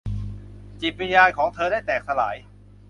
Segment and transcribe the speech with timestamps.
[0.81, 2.35] จิตวิญญาณของเธอได้แตกสลาย